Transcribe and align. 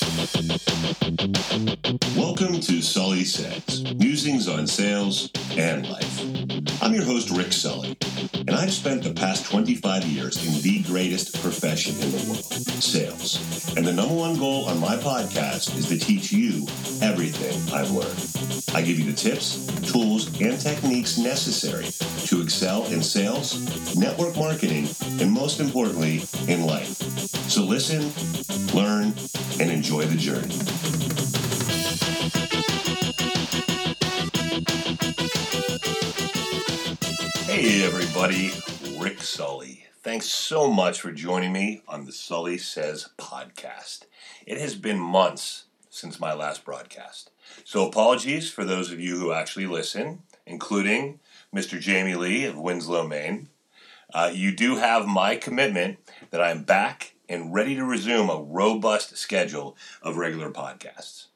Welcome 0.00 2.21
to 2.62 2.80
Sully 2.80 3.24
Says, 3.24 3.82
musings 3.94 4.46
on 4.46 4.68
sales 4.68 5.30
and 5.56 5.88
life. 5.88 6.20
I'm 6.80 6.94
your 6.94 7.02
host, 7.02 7.30
Rick 7.30 7.52
Sully, 7.52 7.96
and 8.34 8.50
I've 8.50 8.72
spent 8.72 9.02
the 9.02 9.12
past 9.12 9.46
25 9.46 10.04
years 10.04 10.36
in 10.46 10.62
the 10.62 10.84
greatest 10.84 11.42
profession 11.42 11.96
in 11.96 12.12
the 12.12 12.24
world, 12.28 12.44
sales. 12.44 13.74
And 13.76 13.84
the 13.84 13.92
number 13.92 14.14
one 14.14 14.38
goal 14.38 14.66
on 14.66 14.78
my 14.78 14.96
podcast 14.96 15.76
is 15.76 15.88
to 15.88 15.98
teach 15.98 16.30
you 16.30 16.68
everything 17.02 17.58
I've 17.74 17.90
learned. 17.90 18.76
I 18.76 18.82
give 18.82 18.96
you 18.96 19.10
the 19.10 19.16
tips, 19.16 19.66
tools, 19.90 20.28
and 20.40 20.60
techniques 20.60 21.18
necessary 21.18 21.86
to 22.26 22.42
excel 22.42 22.84
in 22.86 23.02
sales, 23.02 23.96
network 23.96 24.36
marketing, 24.36 24.88
and 25.20 25.32
most 25.32 25.58
importantly, 25.58 26.22
in 26.46 26.64
life. 26.64 26.96
So 27.50 27.64
listen, 27.64 28.12
learn, 28.72 29.14
and 29.58 29.68
enjoy 29.68 30.04
the 30.04 30.16
journey. 30.16 31.11
Everybody, 38.14 38.52
Rick 38.98 39.22
Sully. 39.22 39.86
Thanks 40.02 40.26
so 40.26 40.70
much 40.70 41.00
for 41.00 41.12
joining 41.12 41.50
me 41.50 41.82
on 41.88 42.04
the 42.04 42.12
Sully 42.12 42.58
Says 42.58 43.08
podcast. 43.16 44.04
It 44.44 44.60
has 44.60 44.74
been 44.74 44.98
months 44.98 45.64
since 45.88 46.20
my 46.20 46.34
last 46.34 46.62
broadcast. 46.62 47.30
So, 47.64 47.88
apologies 47.88 48.50
for 48.50 48.66
those 48.66 48.92
of 48.92 49.00
you 49.00 49.18
who 49.18 49.32
actually 49.32 49.66
listen, 49.66 50.24
including 50.44 51.20
Mr. 51.56 51.80
Jamie 51.80 52.14
Lee 52.14 52.44
of 52.44 52.58
Winslow, 52.58 53.08
Maine. 53.08 53.48
Uh, 54.12 54.30
you 54.32 54.54
do 54.54 54.76
have 54.76 55.06
my 55.06 55.34
commitment 55.34 55.98
that 56.30 56.42
I'm 56.42 56.64
back 56.64 57.14
and 57.30 57.54
ready 57.54 57.74
to 57.76 57.84
resume 57.84 58.28
a 58.28 58.42
robust 58.42 59.16
schedule 59.16 59.74
of 60.02 60.18
regular 60.18 60.50
podcasts. 60.50 61.28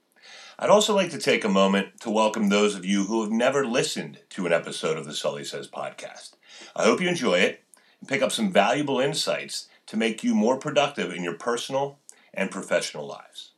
I'd 0.59 0.71
also 0.71 0.95
like 0.95 1.11
to 1.11 1.19
take 1.19 1.45
a 1.45 1.51
moment 1.51 2.01
to 2.01 2.11
welcome 2.11 2.49
those 2.49 2.75
of 2.75 2.87
you 2.87 3.05
who 3.05 3.21
have 3.21 3.31
never 3.31 3.67
listened 3.67 4.21
to 4.31 4.47
an 4.47 4.55
episode 4.55 4.97
of 4.97 5.05
the 5.05 5.13
Sully 5.13 5.45
Says 5.45 5.69
podcast. 5.69 6.31
I 6.75 6.85
hope 6.85 6.99
you 6.99 7.11
enjoy 7.11 7.41
it 7.41 7.63
and 8.01 8.09
pick 8.09 8.23
up 8.23 8.33
some 8.33 8.51
valuable 8.51 8.99
insights 8.99 9.69
to 9.85 9.99
make 9.99 10.25
you 10.25 10.35
more 10.35 10.57
productive 10.57 11.13
in 11.13 11.23
your 11.23 11.35
personal 11.35 11.99
and 12.33 12.51
professional 12.51 13.07
lives. 13.07 13.53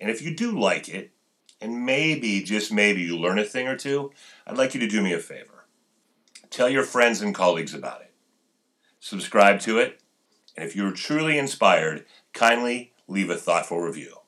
And 0.00 0.12
if 0.12 0.22
you 0.22 0.36
do 0.36 0.56
like 0.56 0.88
it, 0.88 1.10
and 1.60 1.84
maybe, 1.84 2.44
just 2.44 2.72
maybe, 2.72 3.02
you 3.02 3.18
learn 3.18 3.40
a 3.40 3.44
thing 3.44 3.66
or 3.66 3.76
two, 3.76 4.12
I'd 4.46 4.56
like 4.56 4.74
you 4.74 4.80
to 4.80 4.86
do 4.86 5.02
me 5.02 5.12
a 5.12 5.18
favor. 5.18 5.64
Tell 6.50 6.68
your 6.68 6.84
friends 6.84 7.20
and 7.20 7.34
colleagues 7.34 7.74
about 7.74 8.00
it. 8.00 8.12
Subscribe 9.00 9.58
to 9.60 9.78
it, 9.78 10.00
and 10.56 10.64
if 10.64 10.76
you're 10.76 10.92
truly 10.92 11.36
inspired, 11.36 12.04
kindly 12.32 12.92
leave 13.08 13.28
a 13.28 13.36
thoughtful 13.36 13.80
review. 13.80 14.18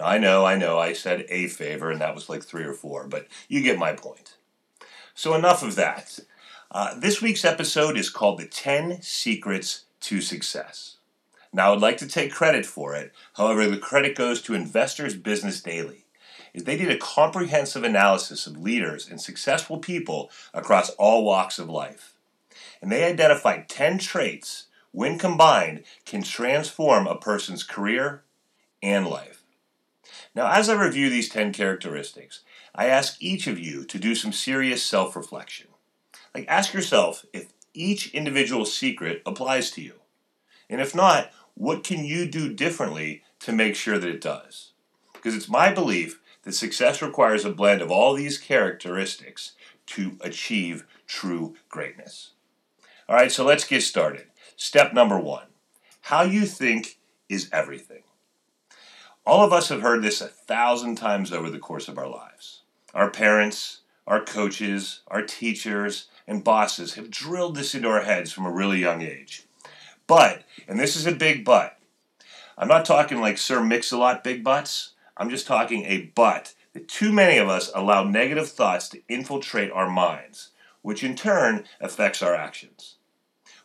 I 0.00 0.18
know, 0.18 0.44
I 0.44 0.56
know, 0.56 0.78
I 0.78 0.92
said 0.92 1.26
a 1.28 1.48
favor, 1.48 1.90
and 1.90 2.00
that 2.00 2.14
was 2.14 2.28
like 2.28 2.42
three 2.42 2.64
or 2.64 2.72
four, 2.72 3.06
but 3.06 3.26
you 3.48 3.62
get 3.62 3.78
my 3.78 3.92
point. 3.92 4.36
So, 5.14 5.34
enough 5.34 5.62
of 5.62 5.74
that. 5.74 6.20
Uh, 6.70 6.98
this 6.98 7.22
week's 7.22 7.44
episode 7.44 7.96
is 7.96 8.10
called 8.10 8.38
The 8.38 8.46
10 8.46 9.02
Secrets 9.02 9.84
to 10.00 10.20
Success. 10.20 10.96
Now, 11.52 11.72
I'd 11.72 11.80
like 11.80 11.96
to 11.98 12.06
take 12.06 12.30
credit 12.30 12.66
for 12.66 12.94
it. 12.94 13.12
However, 13.34 13.66
the 13.66 13.78
credit 13.78 14.14
goes 14.14 14.42
to 14.42 14.54
Investors 14.54 15.16
Business 15.16 15.62
Daily. 15.62 16.04
They 16.54 16.76
did 16.76 16.90
a 16.90 16.98
comprehensive 16.98 17.84
analysis 17.84 18.46
of 18.46 18.58
leaders 18.58 19.08
and 19.08 19.20
successful 19.20 19.78
people 19.78 20.30
across 20.52 20.90
all 20.90 21.24
walks 21.24 21.58
of 21.58 21.68
life. 21.68 22.14
And 22.82 22.92
they 22.92 23.04
identified 23.04 23.68
10 23.68 23.98
traits, 23.98 24.66
when 24.92 25.18
combined, 25.18 25.84
can 26.04 26.22
transform 26.22 27.06
a 27.06 27.16
person's 27.16 27.62
career 27.62 28.22
and 28.82 29.06
life. 29.06 29.37
Now, 30.34 30.50
as 30.50 30.68
I 30.68 30.74
review 30.74 31.10
these 31.10 31.28
10 31.28 31.52
characteristics, 31.52 32.40
I 32.74 32.86
ask 32.86 33.16
each 33.20 33.46
of 33.46 33.58
you 33.58 33.84
to 33.84 33.98
do 33.98 34.14
some 34.14 34.32
serious 34.32 34.84
self 34.84 35.16
reflection. 35.16 35.68
Like, 36.34 36.46
ask 36.48 36.72
yourself 36.72 37.24
if 37.32 37.52
each 37.74 38.14
individual 38.14 38.64
secret 38.64 39.22
applies 39.24 39.70
to 39.72 39.82
you. 39.82 39.94
And 40.68 40.80
if 40.80 40.94
not, 40.94 41.30
what 41.54 41.84
can 41.84 42.04
you 42.04 42.28
do 42.28 42.52
differently 42.52 43.22
to 43.40 43.52
make 43.52 43.74
sure 43.74 43.98
that 43.98 44.10
it 44.10 44.20
does? 44.20 44.72
Because 45.12 45.34
it's 45.34 45.48
my 45.48 45.72
belief 45.72 46.20
that 46.42 46.52
success 46.52 47.02
requires 47.02 47.44
a 47.44 47.50
blend 47.50 47.82
of 47.82 47.90
all 47.90 48.14
these 48.14 48.38
characteristics 48.38 49.52
to 49.86 50.16
achieve 50.20 50.86
true 51.06 51.56
greatness. 51.68 52.32
All 53.08 53.16
right, 53.16 53.32
so 53.32 53.44
let's 53.44 53.64
get 53.64 53.82
started. 53.82 54.26
Step 54.56 54.92
number 54.92 55.18
one 55.18 55.46
how 56.02 56.22
you 56.22 56.46
think 56.46 56.98
is 57.28 57.50
everything. 57.52 58.02
All 59.28 59.44
of 59.44 59.52
us 59.52 59.68
have 59.68 59.82
heard 59.82 60.00
this 60.00 60.22
a 60.22 60.26
thousand 60.26 60.94
times 60.94 61.34
over 61.34 61.50
the 61.50 61.58
course 61.58 61.86
of 61.86 61.98
our 61.98 62.08
lives. 62.08 62.62
Our 62.94 63.10
parents, 63.10 63.80
our 64.06 64.24
coaches, 64.24 65.00
our 65.08 65.20
teachers, 65.20 66.08
and 66.26 66.42
bosses 66.42 66.94
have 66.94 67.10
drilled 67.10 67.54
this 67.54 67.74
into 67.74 67.88
our 67.88 68.04
heads 68.04 68.32
from 68.32 68.46
a 68.46 68.50
really 68.50 68.78
young 68.78 69.02
age. 69.02 69.42
But, 70.06 70.44
and 70.66 70.80
this 70.80 70.96
is 70.96 71.06
a 71.06 71.12
big 71.12 71.44
but, 71.44 71.78
I'm 72.56 72.68
not 72.68 72.86
talking 72.86 73.20
like 73.20 73.36
Sir 73.36 73.62
Mix-a-Lot 73.62 74.24
big 74.24 74.42
butts. 74.42 74.92
I'm 75.14 75.28
just 75.28 75.46
talking 75.46 75.84
a 75.84 76.10
but 76.14 76.54
that 76.72 76.88
too 76.88 77.12
many 77.12 77.36
of 77.36 77.50
us 77.50 77.70
allow 77.74 78.04
negative 78.04 78.48
thoughts 78.48 78.88
to 78.88 79.02
infiltrate 79.10 79.70
our 79.72 79.90
minds, 79.90 80.52
which 80.80 81.04
in 81.04 81.14
turn 81.14 81.66
affects 81.82 82.22
our 82.22 82.34
actions. 82.34 82.94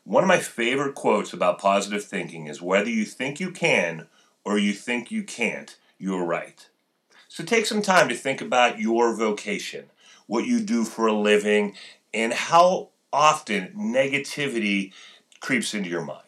One 0.03 0.25
of 0.25 0.27
my 0.27 0.39
favorite 0.39 0.95
quotes 0.95 1.31
about 1.31 1.57
positive 1.57 2.03
thinking 2.03 2.47
is 2.47 2.61
whether 2.61 2.89
you 2.89 3.05
think 3.05 3.39
you 3.39 3.49
can 3.49 4.07
or 4.45 4.57
you 4.57 4.73
think 4.73 5.11
you 5.11 5.23
can't, 5.23 5.77
you're 5.97 6.25
right. 6.25 6.67
So 7.27 7.43
take 7.43 7.65
some 7.65 7.81
time 7.81 8.09
to 8.09 8.15
think 8.15 8.41
about 8.41 8.79
your 8.79 9.15
vocation, 9.15 9.85
what 10.27 10.45
you 10.45 10.59
do 10.59 10.83
for 10.83 11.07
a 11.07 11.13
living, 11.13 11.75
and 12.13 12.33
how 12.33 12.89
often 13.11 13.73
negativity 13.75 14.93
creeps 15.39 15.73
into 15.73 15.89
your 15.89 16.03
mind. 16.03 16.19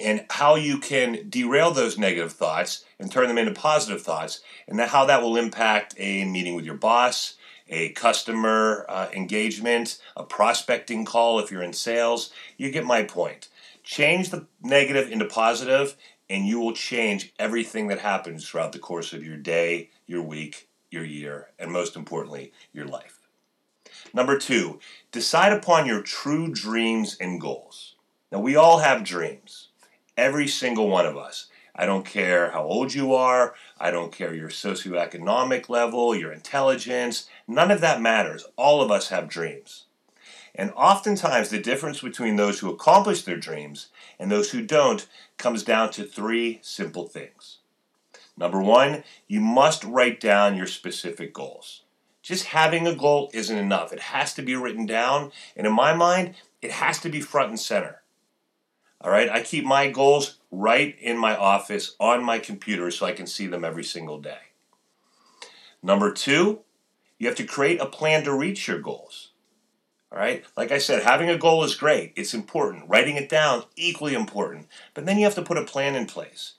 And 0.00 0.24
how 0.30 0.54
you 0.54 0.78
can 0.78 1.28
derail 1.28 1.70
those 1.70 1.98
negative 1.98 2.32
thoughts 2.32 2.84
and 2.98 3.10
turn 3.10 3.28
them 3.28 3.38
into 3.38 3.52
positive 3.52 4.02
thoughts, 4.02 4.40
and 4.66 4.80
how 4.80 5.04
that 5.04 5.20
will 5.20 5.36
impact 5.36 5.94
a 5.98 6.24
meeting 6.24 6.54
with 6.54 6.64
your 6.64 6.76
boss, 6.76 7.34
a 7.68 7.90
customer 7.90 8.86
uh, 8.88 9.08
engagement, 9.12 9.98
a 10.16 10.24
prospecting 10.24 11.04
call 11.04 11.40
if 11.40 11.50
you're 11.50 11.62
in 11.62 11.72
sales. 11.72 12.30
You 12.56 12.70
get 12.70 12.84
my 12.84 13.02
point. 13.02 13.48
Change 13.82 14.30
the 14.30 14.46
negative 14.62 15.10
into 15.10 15.24
positive, 15.24 15.96
and 16.28 16.46
you 16.46 16.60
will 16.60 16.72
change 16.72 17.32
everything 17.38 17.88
that 17.88 17.98
happens 17.98 18.48
throughout 18.48 18.72
the 18.72 18.78
course 18.78 19.12
of 19.12 19.24
your 19.24 19.36
day, 19.36 19.90
your 20.06 20.22
week, 20.22 20.68
your 20.90 21.04
year, 21.04 21.48
and 21.58 21.70
most 21.70 21.96
importantly, 21.96 22.52
your 22.72 22.86
life. 22.86 23.20
Number 24.14 24.38
two, 24.38 24.80
decide 25.10 25.52
upon 25.52 25.86
your 25.86 26.02
true 26.02 26.48
dreams 26.52 27.16
and 27.20 27.40
goals. 27.40 27.96
Now, 28.30 28.40
we 28.40 28.56
all 28.56 28.78
have 28.78 29.04
dreams, 29.04 29.68
every 30.16 30.48
single 30.48 30.88
one 30.88 31.06
of 31.06 31.16
us. 31.16 31.48
I 31.74 31.86
don't 31.86 32.04
care 32.04 32.50
how 32.50 32.64
old 32.64 32.92
you 32.92 33.14
are, 33.14 33.54
I 33.80 33.90
don't 33.90 34.12
care 34.12 34.34
your 34.34 34.50
socioeconomic 34.50 35.68
level, 35.70 36.14
your 36.14 36.32
intelligence, 36.32 37.28
none 37.48 37.70
of 37.70 37.80
that 37.80 38.02
matters. 38.02 38.44
All 38.56 38.82
of 38.82 38.90
us 38.90 39.08
have 39.08 39.28
dreams. 39.28 39.86
And 40.54 40.70
oftentimes, 40.72 41.48
the 41.48 41.58
difference 41.58 42.02
between 42.02 42.36
those 42.36 42.58
who 42.58 42.70
accomplish 42.70 43.22
their 43.22 43.38
dreams 43.38 43.88
and 44.22 44.30
those 44.30 44.52
who 44.52 44.62
don't 44.62 45.08
comes 45.36 45.64
down 45.64 45.90
to 45.90 46.04
three 46.04 46.60
simple 46.62 47.08
things. 47.08 47.58
Number 48.36 48.62
one, 48.62 49.02
you 49.26 49.40
must 49.40 49.82
write 49.82 50.20
down 50.20 50.56
your 50.56 50.68
specific 50.68 51.34
goals. 51.34 51.82
Just 52.22 52.44
having 52.44 52.86
a 52.86 52.94
goal 52.94 53.30
isn't 53.34 53.58
enough. 53.58 53.92
It 53.92 53.98
has 53.98 54.32
to 54.34 54.42
be 54.42 54.54
written 54.54 54.86
down, 54.86 55.32
and 55.56 55.66
in 55.66 55.72
my 55.72 55.92
mind, 55.92 56.36
it 56.62 56.70
has 56.70 57.00
to 57.00 57.08
be 57.08 57.20
front 57.20 57.48
and 57.48 57.58
center. 57.58 58.02
All 59.00 59.10
right, 59.10 59.28
I 59.28 59.42
keep 59.42 59.64
my 59.64 59.90
goals 59.90 60.38
right 60.52 60.96
in 61.00 61.18
my 61.18 61.36
office 61.36 61.96
on 61.98 62.22
my 62.22 62.38
computer 62.38 62.92
so 62.92 63.04
I 63.04 63.12
can 63.12 63.26
see 63.26 63.48
them 63.48 63.64
every 63.64 63.82
single 63.82 64.20
day. 64.20 64.52
Number 65.82 66.12
two, 66.12 66.60
you 67.18 67.26
have 67.26 67.36
to 67.38 67.44
create 67.44 67.80
a 67.80 67.86
plan 67.86 68.22
to 68.22 68.32
reach 68.32 68.68
your 68.68 68.78
goals. 68.78 69.31
All 70.12 70.18
right. 70.18 70.44
Like 70.58 70.70
I 70.70 70.78
said, 70.78 71.02
having 71.02 71.30
a 71.30 71.38
goal 71.38 71.64
is 71.64 71.74
great. 71.74 72.12
It's 72.16 72.34
important. 72.34 72.88
Writing 72.88 73.16
it 73.16 73.30
down, 73.30 73.64
equally 73.76 74.12
important. 74.12 74.68
But 74.92 75.06
then 75.06 75.16
you 75.16 75.24
have 75.24 75.34
to 75.36 75.42
put 75.42 75.56
a 75.56 75.64
plan 75.64 75.94
in 75.94 76.04
place. 76.04 76.52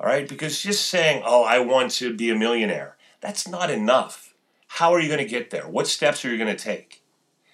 All 0.00 0.06
right. 0.06 0.26
Because 0.26 0.62
just 0.62 0.86
saying, 0.86 1.22
oh, 1.26 1.44
I 1.44 1.58
want 1.58 1.90
to 1.92 2.14
be 2.14 2.30
a 2.30 2.34
millionaire, 2.34 2.96
that's 3.20 3.46
not 3.46 3.70
enough. 3.70 4.34
How 4.68 4.94
are 4.94 5.00
you 5.00 5.08
going 5.08 5.18
to 5.18 5.26
get 5.26 5.50
there? 5.50 5.68
What 5.68 5.86
steps 5.86 6.24
are 6.24 6.30
you 6.30 6.38
going 6.38 6.56
to 6.56 6.64
take? 6.64 7.02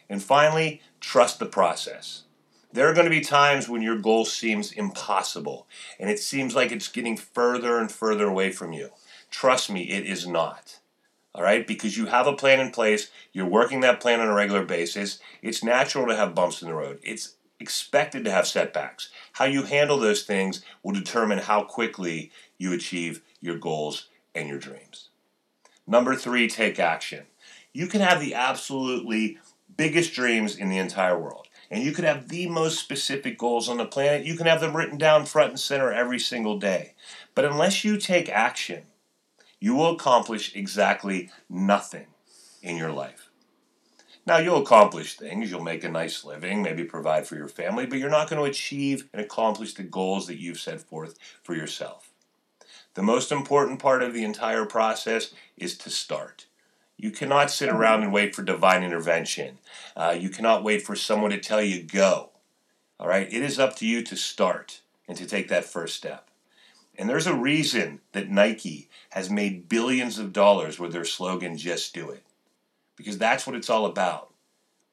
And 0.08 0.22
finally, 0.22 0.80
trust 1.00 1.40
the 1.40 1.46
process. 1.46 2.24
There 2.72 2.88
are 2.88 2.94
going 2.94 3.06
to 3.06 3.10
be 3.10 3.20
times 3.20 3.68
when 3.68 3.82
your 3.82 3.98
goal 3.98 4.24
seems 4.24 4.72
impossible 4.72 5.66
and 5.98 6.10
it 6.10 6.18
seems 6.18 6.54
like 6.54 6.70
it's 6.70 6.88
getting 6.88 7.16
further 7.16 7.78
and 7.78 7.90
further 7.90 8.26
away 8.26 8.52
from 8.52 8.72
you. 8.72 8.90
Trust 9.30 9.70
me, 9.70 9.82
it 9.90 10.04
is 10.06 10.26
not 10.26 10.78
all 11.34 11.42
right? 11.42 11.66
Because 11.66 11.96
you 11.96 12.06
have 12.06 12.26
a 12.26 12.32
plan 12.32 12.60
in 12.60 12.70
place, 12.70 13.10
you're 13.32 13.46
working 13.46 13.80
that 13.80 14.00
plan 14.00 14.20
on 14.20 14.28
a 14.28 14.34
regular 14.34 14.64
basis. 14.64 15.18
It's 15.42 15.64
natural 15.64 16.06
to 16.06 16.16
have 16.16 16.34
bumps 16.34 16.62
in 16.62 16.68
the 16.68 16.74
road. 16.74 17.00
It's 17.02 17.34
expected 17.58 18.24
to 18.24 18.30
have 18.30 18.46
setbacks. 18.46 19.10
How 19.32 19.44
you 19.46 19.64
handle 19.64 19.98
those 19.98 20.22
things 20.22 20.62
will 20.82 20.92
determine 20.92 21.38
how 21.38 21.64
quickly 21.64 22.30
you 22.58 22.72
achieve 22.72 23.22
your 23.40 23.58
goals 23.58 24.08
and 24.34 24.48
your 24.48 24.58
dreams. 24.58 25.08
Number 25.86 26.14
three, 26.14 26.48
take 26.48 26.78
action. 26.78 27.24
You 27.72 27.86
can 27.86 28.00
have 28.00 28.20
the 28.20 28.34
absolutely 28.34 29.38
biggest 29.76 30.14
dreams 30.14 30.56
in 30.56 30.68
the 30.68 30.78
entire 30.78 31.18
world, 31.18 31.48
and 31.70 31.82
you 31.82 31.92
can 31.92 32.04
have 32.04 32.28
the 32.28 32.48
most 32.48 32.78
specific 32.78 33.36
goals 33.36 33.68
on 33.68 33.78
the 33.78 33.84
planet. 33.84 34.24
You 34.24 34.36
can 34.36 34.46
have 34.46 34.60
them 34.60 34.76
written 34.76 34.98
down 34.98 35.26
front 35.26 35.50
and 35.50 35.60
center 35.60 35.92
every 35.92 36.18
single 36.18 36.58
day. 36.58 36.94
But 37.34 37.44
unless 37.44 37.84
you 37.84 37.98
take 37.98 38.28
action, 38.28 38.84
you 39.60 39.74
will 39.74 39.94
accomplish 39.94 40.54
exactly 40.54 41.30
nothing 41.48 42.06
in 42.62 42.76
your 42.76 42.92
life. 42.92 43.30
Now, 44.26 44.38
you'll 44.38 44.62
accomplish 44.62 45.16
things, 45.16 45.50
you'll 45.50 45.62
make 45.62 45.84
a 45.84 45.88
nice 45.88 46.24
living, 46.24 46.62
maybe 46.62 46.84
provide 46.84 47.26
for 47.26 47.36
your 47.36 47.48
family, 47.48 47.84
but 47.84 47.98
you're 47.98 48.08
not 48.08 48.30
going 48.30 48.42
to 48.42 48.50
achieve 48.50 49.08
and 49.12 49.20
accomplish 49.20 49.74
the 49.74 49.82
goals 49.82 50.26
that 50.28 50.40
you've 50.40 50.60
set 50.60 50.80
forth 50.80 51.18
for 51.42 51.54
yourself. 51.54 52.10
The 52.94 53.02
most 53.02 53.30
important 53.30 53.80
part 53.80 54.02
of 54.02 54.14
the 54.14 54.24
entire 54.24 54.64
process 54.64 55.34
is 55.56 55.76
to 55.78 55.90
start. 55.90 56.46
You 56.96 57.10
cannot 57.10 57.50
sit 57.50 57.68
around 57.68 58.02
and 58.02 58.12
wait 58.12 58.34
for 58.34 58.42
divine 58.42 58.82
intervention. 58.82 59.58
Uh, 59.96 60.16
you 60.18 60.30
cannot 60.30 60.62
wait 60.62 60.82
for 60.82 60.94
someone 60.94 61.30
to 61.30 61.38
tell 61.38 61.60
you 61.60 61.82
go. 61.82 62.30
All 62.98 63.08
right? 63.08 63.30
It 63.30 63.42
is 63.42 63.58
up 63.58 63.76
to 63.76 63.86
you 63.86 64.02
to 64.04 64.16
start 64.16 64.80
and 65.06 65.18
to 65.18 65.26
take 65.26 65.48
that 65.48 65.64
first 65.64 65.96
step. 65.96 66.30
And 66.96 67.08
there's 67.08 67.26
a 67.26 67.34
reason 67.34 68.00
that 68.12 68.30
Nike 68.30 68.88
has 69.10 69.28
made 69.28 69.68
billions 69.68 70.18
of 70.18 70.32
dollars 70.32 70.78
with 70.78 70.92
their 70.92 71.04
slogan, 71.04 71.56
just 71.56 71.92
do 71.94 72.10
it 72.10 72.24
because 72.96 73.18
that's 73.18 73.46
what 73.46 73.56
it's 73.56 73.70
all 73.70 73.86
about. 73.86 74.32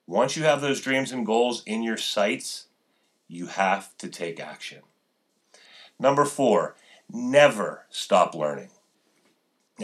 Once 0.07 0.35
you 0.35 0.43
have 0.43 0.61
those 0.61 0.81
dreams 0.81 1.11
and 1.11 1.25
goals 1.25 1.63
in 1.65 1.83
your 1.83 1.97
sights, 1.97 2.65
you 3.27 3.47
have 3.47 3.95
to 3.97 4.07
take 4.07 4.39
action. 4.39 4.79
Number 5.99 6.25
four, 6.25 6.75
never 7.11 7.85
stop 7.89 8.33
learning. 8.35 8.69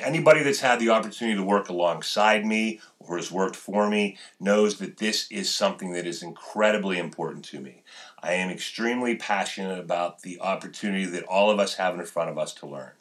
Anybody 0.01 0.43
that's 0.43 0.59
had 0.59 0.79
the 0.79 0.89
opportunity 0.89 1.37
to 1.37 1.43
work 1.43 1.69
alongside 1.69 2.45
me 2.45 2.81
or 2.99 3.17
has 3.17 3.31
worked 3.31 3.55
for 3.55 3.89
me 3.89 4.17
knows 4.39 4.77
that 4.77 4.97
this 4.97 5.27
is 5.31 5.49
something 5.53 5.93
that 5.93 6.05
is 6.05 6.21
incredibly 6.21 6.97
important 6.99 7.45
to 7.45 7.59
me. 7.59 7.83
I 8.27 8.33
am 8.33 8.49
extremely 8.49 9.15
passionate 9.15 9.79
about 9.79 10.21
the 10.21 10.41
opportunity 10.41 11.05
that 11.05 11.23
all 11.23 11.49
of 11.49 11.59
us 11.59 11.75
have 11.75 11.97
in 11.97 12.05
front 12.05 12.29
of 12.29 12.37
us 12.37 12.53
to 12.55 12.67
learn. 12.67 12.91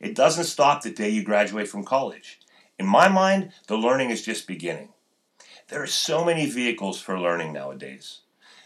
It 0.00 0.14
doesn't 0.14 0.44
stop 0.44 0.80
the 0.80 0.90
day 0.90 1.10
you 1.10 1.22
graduate 1.22 1.68
from 1.68 1.84
college. 1.84 2.40
In 2.78 2.86
my 2.86 3.06
mind, 3.06 3.52
the 3.66 3.76
learning 3.76 4.08
is 4.08 4.24
just 4.24 4.46
beginning. 4.46 4.88
There 5.68 5.82
are 5.82 5.86
so 5.86 6.24
many 6.24 6.48
vehicles 6.48 6.98
for 7.02 7.20
learning 7.20 7.52
nowadays. 7.52 8.20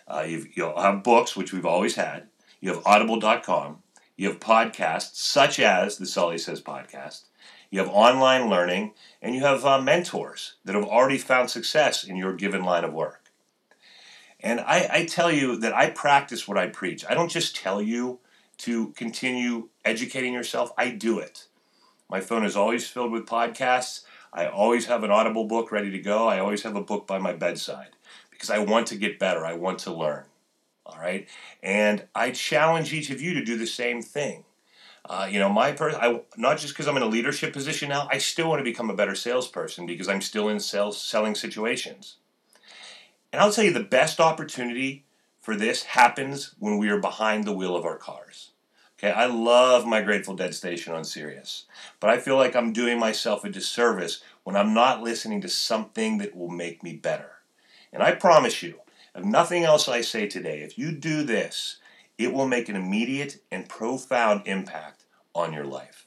Uh, 0.07 0.25
you 0.29 0.47
will 0.59 0.81
have 0.81 1.03
books, 1.03 1.35
which 1.35 1.53
we've 1.53 1.67
always 1.67 1.97
had. 1.97 2.29
You 2.61 2.73
have 2.73 2.87
audible.com. 2.87 3.79
You 4.17 4.29
have 4.29 4.39
podcasts, 4.39 5.17
such 5.17 5.59
as 5.59 5.99
the 5.99 6.07
Sully 6.07 6.39
Says 6.39 6.63
podcast. 6.63 7.23
You 7.69 7.81
have 7.81 7.89
online 7.89 8.49
learning, 8.49 8.93
and 9.21 9.35
you 9.35 9.41
have 9.41 9.65
uh, 9.65 9.83
mentors 9.83 10.55
that 10.65 10.77
have 10.77 10.85
already 10.85 11.19
found 11.19 11.51
success 11.51 12.05
in 12.05 12.15
your 12.15 12.33
given 12.33 12.63
line 12.63 12.85
of 12.85 12.93
work. 12.93 13.26
And 14.41 14.61
I, 14.61 14.89
I 14.93 15.05
tell 15.07 15.33
you 15.33 15.57
that 15.59 15.75
I 15.75 15.91
practice 15.91 16.47
what 16.47 16.59
I 16.59 16.67
preach. 16.67 17.05
I 17.09 17.15
don't 17.15 17.31
just 17.31 17.57
tell 17.57 17.81
you 17.81 18.21
to 18.59 18.89
continue 18.91 19.69
educating 19.85 20.33
yourself, 20.33 20.73
I 20.79 20.91
do 20.91 21.19
it. 21.19 21.47
My 22.09 22.21
phone 22.21 22.45
is 22.45 22.57
always 22.57 22.89
filled 22.89 23.13
with 23.13 23.27
podcasts. 23.27 24.05
I 24.33 24.47
always 24.47 24.87
have 24.87 25.03
an 25.03 25.11
Audible 25.11 25.47
book 25.47 25.73
ready 25.73 25.91
to 25.91 25.99
go. 25.99 26.29
I 26.29 26.39
always 26.39 26.63
have 26.63 26.77
a 26.77 26.83
book 26.83 27.07
by 27.07 27.19
my 27.19 27.33
bedside 27.33 27.97
because 28.31 28.51
I 28.51 28.59
want 28.59 28.87
to 28.89 28.97
get 28.97 29.19
better. 29.19 29.45
I 29.45 29.55
want 29.55 29.79
to 29.81 29.93
learn. 29.93 30.25
All 30.85 30.99
right. 30.99 31.29
And 31.63 32.05
I 32.15 32.31
challenge 32.31 32.93
each 32.93 33.11
of 33.11 33.21
you 33.21 33.35
to 33.35 33.45
do 33.45 33.57
the 33.57 33.67
same 33.67 34.03
thing. 34.03 34.45
Uh, 35.09 35.29
you 35.31 35.39
know, 35.39 35.49
my 35.49 35.73
person, 35.73 36.01
I 36.01 36.21
not 36.37 36.59
just 36.59 36.75
because 36.75 36.89
I'm 36.89 36.97
in 36.97 37.03
a 37.03 37.07
leadership 37.07 37.53
position 37.53 37.89
now, 37.89 38.09
I 38.11 38.19
still 38.19 38.49
want 38.49 38.61
to 38.61 38.65
become 38.65 38.91
a 38.91 38.95
better 38.95 39.15
salesperson 39.15 39.87
because 39.87 40.09
I'm 40.09 40.21
still 40.21 40.49
in 40.49 40.59
sales 40.61 41.01
selling 41.01 41.35
situations. 41.35 42.17
And 43.37 43.43
I'll 43.43 43.53
tell 43.53 43.65
you, 43.65 43.73
the 43.75 43.81
best 43.81 44.19
opportunity 44.19 45.05
for 45.43 45.55
this 45.55 45.83
happens 45.83 46.55
when 46.59 46.79
we 46.79 46.89
are 46.89 46.99
behind 46.99 47.45
the 47.45 47.53
wheel 47.53 47.77
of 47.77 47.85
our 47.85 47.99
cars. 47.99 48.53
Okay, 48.99 49.11
I 49.11 49.27
love 49.27 49.87
my 49.87 50.01
Grateful 50.01 50.35
Dead 50.35 50.55
station 50.55 50.95
on 50.95 51.05
Sirius, 51.05 51.67
but 52.01 52.09
I 52.09 52.17
feel 52.17 52.37
like 52.37 52.57
I'm 52.57 52.73
doing 52.73 52.99
myself 52.99 53.45
a 53.45 53.51
disservice 53.51 54.23
when 54.45 54.57
I'm 54.57 54.73
not 54.73 55.03
listening 55.03 55.43
to 55.43 55.51
something 55.51 56.17
that 56.17 56.35
will 56.35 56.49
make 56.49 56.83
me 56.83 56.95
better. 56.95 57.33
And 57.93 58.03
I 58.03 58.13
promise 58.13 58.63
you, 58.63 58.81
if 59.15 59.23
nothing 59.23 59.65
else 59.65 59.87
I 59.87 60.01
say 60.01 60.27
today, 60.27 60.63
if 60.63 60.79
you 60.79 60.91
do 60.91 61.23
this, 61.23 61.77
it 62.17 62.33
will 62.33 62.49
make 62.49 62.71
an 62.71 62.77
immediate 62.77 63.43
and 63.53 63.69
profound 63.69 64.47
impact 64.47 65.05
on 65.35 65.53
your 65.53 65.67
life. 65.67 66.07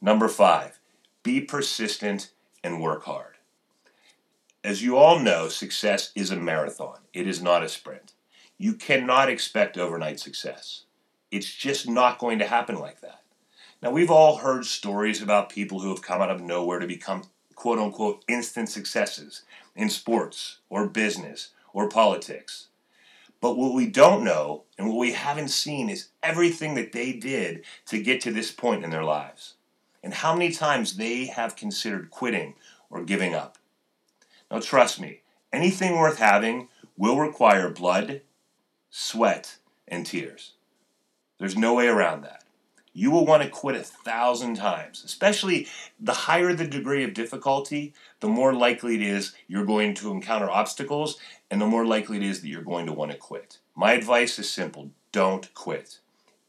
Number 0.00 0.26
five, 0.26 0.80
be 1.22 1.40
persistent 1.40 2.32
and 2.64 2.82
work 2.82 3.04
hard. 3.04 3.36
As 4.62 4.82
you 4.82 4.98
all 4.98 5.18
know, 5.18 5.48
success 5.48 6.12
is 6.14 6.30
a 6.30 6.36
marathon, 6.36 6.98
it 7.14 7.26
is 7.26 7.40
not 7.40 7.62
a 7.62 7.68
sprint. 7.68 8.12
You 8.58 8.74
cannot 8.74 9.30
expect 9.30 9.78
overnight 9.78 10.20
success. 10.20 10.84
It's 11.30 11.50
just 11.50 11.88
not 11.88 12.18
going 12.18 12.38
to 12.40 12.46
happen 12.46 12.78
like 12.78 13.00
that. 13.00 13.22
Now, 13.82 13.90
we've 13.90 14.10
all 14.10 14.36
heard 14.36 14.66
stories 14.66 15.22
about 15.22 15.48
people 15.48 15.80
who 15.80 15.88
have 15.88 16.02
come 16.02 16.20
out 16.20 16.30
of 16.30 16.42
nowhere 16.42 16.78
to 16.78 16.86
become 16.86 17.22
quote 17.54 17.78
unquote 17.78 18.22
instant 18.28 18.68
successes 18.68 19.44
in 19.74 19.88
sports 19.88 20.58
or 20.68 20.86
business 20.86 21.52
or 21.72 21.88
politics. 21.88 22.68
But 23.40 23.56
what 23.56 23.72
we 23.72 23.86
don't 23.86 24.22
know 24.22 24.64
and 24.76 24.88
what 24.88 24.98
we 24.98 25.12
haven't 25.12 25.48
seen 25.48 25.88
is 25.88 26.08
everything 26.22 26.74
that 26.74 26.92
they 26.92 27.14
did 27.14 27.64
to 27.86 28.02
get 28.02 28.20
to 28.22 28.30
this 28.30 28.50
point 28.50 28.84
in 28.84 28.90
their 28.90 29.04
lives 29.04 29.54
and 30.02 30.12
how 30.12 30.34
many 30.34 30.52
times 30.52 30.98
they 30.98 31.26
have 31.26 31.56
considered 31.56 32.10
quitting 32.10 32.56
or 32.90 33.02
giving 33.02 33.34
up. 33.34 33.56
Now, 34.50 34.60
trust 34.60 35.00
me, 35.00 35.20
anything 35.52 35.96
worth 35.96 36.18
having 36.18 36.68
will 36.96 37.18
require 37.18 37.70
blood, 37.70 38.22
sweat, 38.90 39.58
and 39.86 40.04
tears. 40.04 40.54
There's 41.38 41.56
no 41.56 41.74
way 41.74 41.86
around 41.86 42.22
that. 42.22 42.44
You 42.92 43.12
will 43.12 43.24
want 43.24 43.42
to 43.44 43.48
quit 43.48 43.76
a 43.76 43.82
thousand 43.82 44.56
times, 44.56 45.04
especially 45.04 45.68
the 45.98 46.12
higher 46.12 46.52
the 46.52 46.66
degree 46.66 47.04
of 47.04 47.14
difficulty, 47.14 47.94
the 48.18 48.28
more 48.28 48.52
likely 48.52 48.96
it 48.96 49.02
is 49.02 49.32
you're 49.46 49.64
going 49.64 49.94
to 49.94 50.10
encounter 50.10 50.50
obstacles, 50.50 51.18
and 51.50 51.60
the 51.60 51.66
more 51.66 51.86
likely 51.86 52.16
it 52.16 52.24
is 52.24 52.40
that 52.40 52.48
you're 52.48 52.62
going 52.62 52.86
to 52.86 52.92
want 52.92 53.12
to 53.12 53.16
quit. 53.16 53.58
My 53.76 53.92
advice 53.92 54.38
is 54.38 54.50
simple 54.50 54.90
don't 55.12 55.52
quit. 55.54 56.00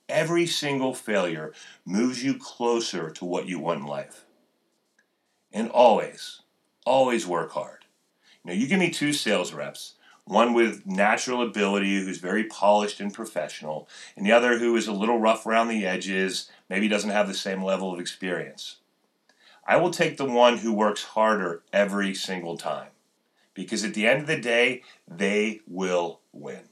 Every 0.09 0.45
single 0.45 0.93
failure 0.93 1.53
moves 1.85 2.23
you 2.23 2.37
closer 2.37 3.09
to 3.11 3.25
what 3.25 3.47
you 3.47 3.59
want 3.59 3.81
in 3.81 3.85
life. 3.85 4.25
And 5.53 5.69
always, 5.69 6.41
always 6.85 7.25
work 7.25 7.51
hard. 7.51 7.80
Know, 8.43 8.53
you 8.53 8.67
give 8.67 8.79
me 8.79 8.89
two 8.89 9.13
sales 9.13 9.53
reps, 9.53 9.95
one 10.25 10.53
with 10.53 10.85
natural 10.85 11.41
ability 11.41 12.03
who's 12.03 12.17
very 12.17 12.45
polished 12.45 12.99
and 12.99 13.13
professional, 13.13 13.87
and 14.15 14.25
the 14.25 14.31
other 14.31 14.57
who 14.57 14.75
is 14.75 14.87
a 14.87 14.93
little 14.93 15.19
rough 15.19 15.45
around 15.45 15.67
the 15.67 15.85
edges, 15.85 16.49
maybe 16.69 16.87
doesn't 16.87 17.09
have 17.09 17.27
the 17.27 17.33
same 17.33 17.63
level 17.63 17.93
of 17.93 17.99
experience. 17.99 18.77
I 19.65 19.77
will 19.77 19.91
take 19.91 20.17
the 20.17 20.25
one 20.25 20.57
who 20.57 20.73
works 20.73 21.03
harder 21.03 21.61
every 21.71 22.13
single 22.15 22.57
time 22.57 22.89
because 23.53 23.83
at 23.83 23.93
the 23.93 24.07
end 24.07 24.21
of 24.21 24.27
the 24.27 24.39
day, 24.39 24.83
they 25.07 25.61
will 25.67 26.21
win. 26.31 26.69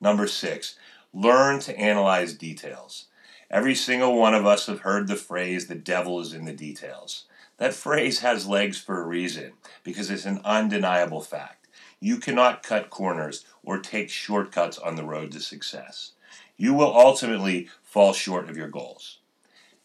Number 0.00 0.26
six, 0.26 0.76
learn 1.12 1.60
to 1.60 1.78
analyze 1.78 2.34
details. 2.34 3.06
Every 3.50 3.74
single 3.74 4.18
one 4.18 4.34
of 4.34 4.46
us 4.46 4.66
have 4.66 4.80
heard 4.80 5.06
the 5.06 5.16
phrase, 5.16 5.66
the 5.66 5.74
devil 5.74 6.20
is 6.20 6.32
in 6.32 6.44
the 6.44 6.52
details. 6.52 7.26
That 7.58 7.74
phrase 7.74 8.20
has 8.20 8.46
legs 8.46 8.78
for 8.78 9.00
a 9.00 9.06
reason 9.06 9.52
because 9.82 10.10
it's 10.10 10.24
an 10.24 10.40
undeniable 10.44 11.20
fact. 11.20 11.68
You 12.00 12.18
cannot 12.18 12.62
cut 12.62 12.90
corners 12.90 13.44
or 13.62 13.78
take 13.78 14.10
shortcuts 14.10 14.78
on 14.78 14.96
the 14.96 15.04
road 15.04 15.32
to 15.32 15.40
success. 15.40 16.12
You 16.56 16.74
will 16.74 16.94
ultimately 16.94 17.68
fall 17.82 18.12
short 18.12 18.50
of 18.50 18.56
your 18.56 18.68
goals. 18.68 19.18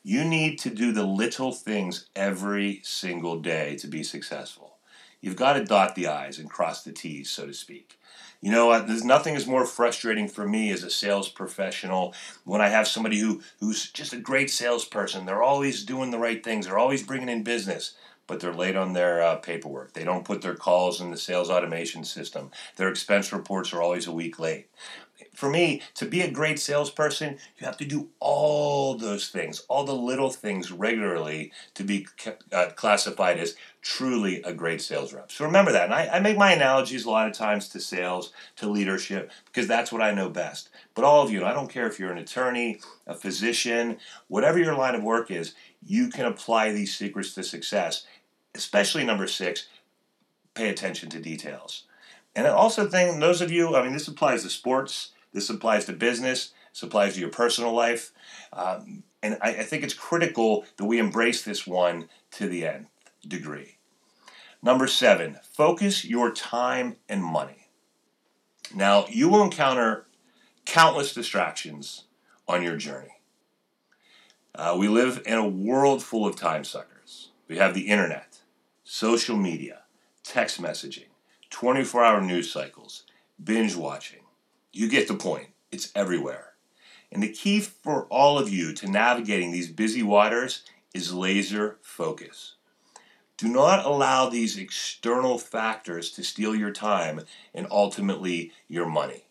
You 0.04 0.24
need 0.24 0.58
to 0.60 0.70
do 0.70 0.92
the 0.92 1.06
little 1.06 1.52
things 1.52 2.08
every 2.16 2.82
single 2.84 3.40
day 3.40 3.76
to 3.78 3.88
be 3.88 4.04
successful. 4.04 4.78
You've 5.22 5.36
got 5.36 5.54
to 5.54 5.66
dot 5.66 5.96
the 5.96 6.08
I's 6.08 6.40
and 6.40 6.50
cross 6.50 6.84
the 6.84 6.94
T's, 6.94 7.30
so 7.30 7.46
to 7.46 7.54
speak. 7.54 7.99
You 8.42 8.52
know? 8.52 8.82
There's 8.82 9.04
nothing 9.04 9.36
is 9.36 9.48
more 9.48 9.66
frustrating 9.66 10.28
for 10.28 10.48
me 10.48 10.72
as 10.72 10.84
a 10.84 10.90
sales 10.90 11.30
professional 11.30 12.14
when 12.44 12.62
I 12.62 12.70
have 12.70 12.88
somebody 12.88 13.20
who, 13.20 13.42
who's 13.60 13.92
just 13.92 14.14
a 14.14 14.18
great 14.18 14.50
salesperson. 14.50 15.26
They're 15.26 15.44
always 15.44 15.84
doing 15.84 16.12
the 16.12 16.20
right 16.20 16.44
things. 16.44 16.66
They're 16.66 16.78
always 16.78 17.04
bringing 17.04 17.30
in 17.30 17.44
business 17.44 17.96
but 18.30 18.40
they're 18.40 18.54
late 18.54 18.76
on 18.76 18.94
their 18.94 19.24
uh, 19.24 19.38
paperwork. 19.38 19.94
They 19.94 20.04
don't 20.04 20.24
put 20.24 20.44
their 20.44 20.54
calls 20.54 21.02
in 21.02 21.10
the 21.10 21.18
sales 21.18 21.50
automation 21.50 22.04
system. 22.04 22.52
Their 22.76 22.88
expense 22.88 23.34
reports 23.34 23.74
are 23.74 23.82
always 23.82 24.06
a 24.06 24.12
week 24.12 24.38
late. 24.38 24.68
For 25.40 25.50
me, 25.50 25.82
to 25.94 26.06
be 26.06 26.20
a 26.20 26.30
great 26.30 26.60
salesperson, 26.60 27.38
you 27.58 27.66
have 27.66 27.78
to 27.78 27.86
do 27.86 28.10
all 28.20 28.96
those 28.96 29.30
things, 29.30 29.64
all 29.70 29.86
the 29.86 29.96
little 29.96 30.32
things 30.32 30.70
regularly 30.70 31.54
to 31.76 31.84
be 31.86 32.08
uh, 32.52 32.72
classified 32.76 33.40
as 33.40 33.56
truly 33.82 34.42
a 34.42 34.52
great 34.52 34.82
sales 34.82 35.14
rep. 35.14 35.32
So 35.32 35.46
remember 35.46 35.72
that. 35.72 35.86
And 35.86 35.94
I, 35.94 36.10
I 36.16 36.20
make 36.20 36.36
my 36.36 36.52
analogies 36.52 37.06
a 37.06 37.10
lot 37.10 37.30
of 37.30 37.34
times 37.34 37.70
to 37.70 37.80
sales, 37.80 38.34
to 38.58 38.70
leadership, 38.70 39.32
because 39.46 39.66
that's 39.66 39.94
what 39.94 40.02
I 40.02 40.14
know 40.14 40.30
best. 40.30 40.72
But 40.94 41.06
all 41.06 41.24
of 41.24 41.32
you, 41.32 41.46
I 41.46 41.54
don't 41.54 41.72
care 41.72 41.88
if 41.88 42.00
you're 42.00 42.12
an 42.12 42.18
attorney, 42.18 42.82
a 43.08 43.16
physician, 43.16 43.98
whatever 44.28 44.60
your 44.60 44.76
line 44.76 44.96
of 44.96 45.04
work 45.04 45.32
is, 45.32 45.56
you 45.82 46.10
can 46.10 46.26
apply 46.26 46.74
these 46.74 46.94
secrets 46.94 47.34
to 47.36 47.44
success. 47.44 48.06
Especially 48.54 49.06
number 49.06 49.26
six, 49.26 49.70
pay 50.54 50.68
attention 50.68 51.10
to 51.12 51.22
details. 51.22 51.84
And 52.36 52.46
I 52.46 52.50
also 52.50 52.90
think 52.90 53.22
those 53.22 53.40
of 53.40 53.54
you, 53.54 53.78
I 53.78 53.84
mean, 53.84 53.94
this 53.94 54.10
applies 54.10 54.44
to 54.44 54.50
sports, 54.50 55.14
this 55.34 55.50
applies 55.50 55.86
to 55.86 55.94
business, 55.94 56.54
this 56.74 56.84
applies 56.84 57.16
to 57.16 57.20
your 57.20 57.30
personal 57.30 57.74
life. 57.74 58.12
Um, 58.54 59.04
and 59.22 59.38
I, 59.42 59.50
I 59.50 59.64
think 59.64 59.84
it's 59.84 59.94
critical 59.94 60.66
that 60.78 60.86
we 60.86 61.00
embrace 61.00 61.42
this 61.42 61.68
one 61.68 62.10
to 62.32 62.48
the 62.48 62.66
nth 62.66 62.90
degree. 63.28 63.78
Number 64.62 64.88
seven, 64.88 65.38
focus 65.44 66.04
your 66.04 66.32
time 66.32 66.98
and 67.08 67.24
money. 67.24 67.70
Now, 68.76 69.06
you 69.10 69.30
will 69.30 69.44
encounter 69.44 70.06
countless 70.66 71.14
distractions 71.14 72.06
on 72.48 72.62
your 72.62 72.76
journey. 72.76 73.20
Uh, 74.54 74.76
we 74.78 74.88
live 74.88 75.24
in 75.26 75.38
a 75.38 75.48
world 75.48 76.04
full 76.04 76.26
of 76.26 76.36
time 76.36 76.64
suckers. 76.64 77.32
We 77.48 77.58
have 77.58 77.74
the 77.74 77.88
internet, 77.88 78.40
social 78.84 79.38
media, 79.38 79.84
text 80.24 80.62
messaging, 80.62 81.08
24 81.50 82.04
hour 82.04 82.22
news 82.22 82.52
cycles, 82.52 83.04
binge 83.42 83.76
watching. 83.76 84.20
You 84.72 84.90
get 84.90 85.08
the 85.08 85.16
point. 85.16 85.48
It's 85.72 85.92
everywhere. 85.96 86.54
And 87.12 87.24
the 87.24 87.32
key 87.32 87.60
for 87.60 88.06
all 88.06 88.38
of 88.38 88.50
you 88.50 88.74
to 88.74 88.90
navigating 88.90 89.52
these 89.52 89.72
busy 89.72 90.04
waters 90.04 90.64
is 90.94 91.14
laser 91.14 91.78
focus. 91.82 92.56
Do 93.38 93.48
not 93.48 93.86
allow 93.86 94.30
these 94.30 94.58
external 94.58 95.38
factors 95.38 96.12
to 96.12 96.24
steal 96.24 96.54
your 96.54 96.72
time 96.72 97.22
and 97.54 97.68
ultimately 97.72 98.52
your 98.68 98.86
money. 98.86 99.26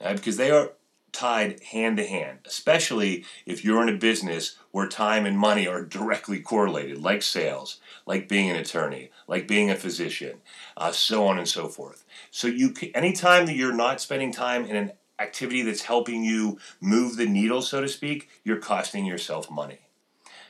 Right? 0.00 0.16
Because 0.16 0.36
they 0.36 0.50
are 0.50 0.72
tied 1.12 1.62
hand 1.62 1.98
to 1.98 2.06
hand, 2.06 2.38
especially 2.46 3.24
if 3.44 3.64
you're 3.64 3.82
in 3.82 3.94
a 3.94 3.98
business 3.98 4.56
where 4.70 4.88
time 4.88 5.26
and 5.26 5.38
money 5.38 5.68
are 5.68 5.84
directly 5.84 6.40
correlated, 6.40 6.98
like 6.98 7.22
sales, 7.22 7.80
like 8.06 8.28
being 8.28 8.50
an 8.50 8.56
attorney, 8.56 9.10
like 9.28 9.46
being 9.46 9.70
a 9.70 9.76
physician, 9.76 10.38
uh, 10.76 10.90
so 10.90 11.26
on 11.26 11.38
and 11.38 11.48
so 11.48 11.68
forth. 11.68 12.04
So 12.30 12.48
you, 12.48 12.70
can, 12.70 12.90
anytime 12.94 13.46
that 13.46 13.56
you're 13.56 13.74
not 13.74 14.00
spending 14.00 14.32
time 14.32 14.64
in 14.64 14.74
an 14.74 14.92
activity 15.18 15.62
that's 15.62 15.82
helping 15.82 16.24
you 16.24 16.58
move 16.80 17.16
the 17.16 17.26
needle, 17.26 17.62
so 17.62 17.80
to 17.82 17.88
speak, 17.88 18.28
you're 18.42 18.56
costing 18.56 19.04
yourself 19.04 19.50
money. 19.50 19.78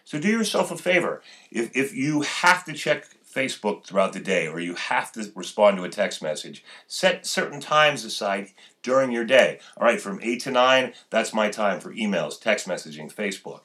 So 0.05 0.19
do 0.19 0.29
yourself 0.29 0.71
a 0.71 0.77
favor. 0.77 1.23
If, 1.51 1.77
if 1.77 1.95
you 1.95 2.23
have 2.23 2.65
to 2.65 2.73
check 2.73 3.09
Facebook 3.33 3.85
throughout 3.85 4.13
the 4.13 4.21
day 4.21 4.47
or 4.47 4.61
you 4.61 4.75
have 4.75 5.13
to 5.13 5.33
respond 5.35 5.77
to 5.77 5.85
a 5.85 5.89
text 5.89 6.23
message, 6.23 6.65
set 6.87 7.27
certain 7.27 7.61
times 7.61 8.05
aside 8.05 8.51
during 8.83 9.13
your 9.13 9.25
day. 9.25 9.59
All 9.77 9.87
right, 9.87 10.01
from 10.01 10.21
8 10.23 10.41
to 10.41 10.51
9, 10.51 10.93
that's 11.11 11.33
my 11.33 11.49
time 11.49 11.81
for 11.81 11.95
emails, 11.95 12.41
text 12.41 12.69
messaging, 12.69 13.13
Facebook. 13.13 13.61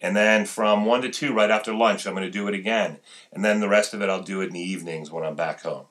And 0.00 0.14
then 0.14 0.44
from 0.44 0.84
1 0.84 1.02
to 1.02 1.10
2, 1.10 1.32
right 1.32 1.50
after 1.50 1.74
lunch, 1.74 2.06
I'm 2.06 2.14
going 2.14 2.24
to 2.26 2.30
do 2.30 2.48
it 2.48 2.54
again. 2.54 2.98
And 3.32 3.44
then 3.44 3.60
the 3.60 3.68
rest 3.68 3.94
of 3.94 4.02
it, 4.02 4.10
I'll 4.10 4.22
do 4.22 4.42
it 4.42 4.48
in 4.48 4.52
the 4.52 4.60
evenings 4.60 5.10
when 5.10 5.24
I'm 5.24 5.36
back 5.36 5.62
home. 5.62 5.86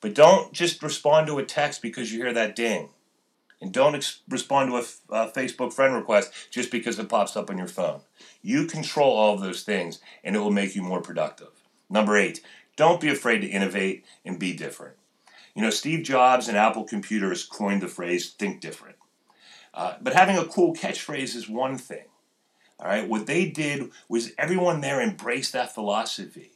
But 0.00 0.14
don't 0.14 0.52
just 0.52 0.82
respond 0.82 1.26
to 1.26 1.38
a 1.38 1.44
text 1.44 1.80
because 1.80 2.12
you 2.12 2.22
hear 2.22 2.32
that 2.34 2.54
ding. 2.54 2.90
And 3.60 3.72
don't 3.72 3.94
ex- 3.94 4.20
respond 4.28 4.70
to 4.70 4.76
a, 4.76 5.24
a 5.24 5.30
Facebook 5.30 5.72
friend 5.72 5.94
request 5.94 6.30
just 6.50 6.70
because 6.70 6.98
it 6.98 7.08
pops 7.08 7.36
up 7.36 7.48
on 7.48 7.56
your 7.56 7.68
phone. 7.68 8.00
You 8.42 8.66
control 8.66 9.16
all 9.16 9.34
of 9.34 9.40
those 9.40 9.62
things, 9.62 10.00
and 10.22 10.36
it 10.36 10.40
will 10.40 10.50
make 10.50 10.76
you 10.76 10.82
more 10.82 11.00
productive. 11.00 11.48
Number 11.88 12.16
eight, 12.16 12.42
don't 12.76 13.00
be 13.00 13.08
afraid 13.08 13.40
to 13.40 13.48
innovate 13.48 14.04
and 14.24 14.38
be 14.38 14.54
different. 14.54 14.96
You 15.54 15.62
know, 15.62 15.70
Steve 15.70 16.04
Jobs 16.04 16.48
and 16.48 16.56
Apple 16.56 16.84
Computers 16.84 17.44
coined 17.44 17.82
the 17.82 17.88
phrase 17.88 18.30
think 18.30 18.60
different. 18.60 18.96
Uh, 19.72 19.94
but 20.00 20.14
having 20.14 20.38
a 20.38 20.44
cool 20.44 20.74
catchphrase 20.74 21.34
is 21.34 21.48
one 21.48 21.78
thing. 21.78 22.04
All 22.78 22.86
right, 22.86 23.08
what 23.08 23.26
they 23.26 23.48
did 23.48 23.90
was 24.08 24.32
everyone 24.36 24.82
there 24.82 25.00
embraced 25.00 25.54
that 25.54 25.74
philosophy. 25.74 26.52